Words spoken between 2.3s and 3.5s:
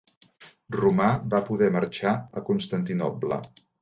a Constantinoble.